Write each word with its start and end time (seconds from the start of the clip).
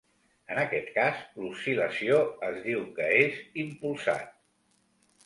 En 0.53 0.59
aquest 0.59 0.87
cas, 0.93 1.19
l'oscil·lació 1.41 2.17
es 2.47 2.57
diu 2.63 2.81
que 2.97 3.11
és 3.19 3.39
"impulsat". 3.65 4.33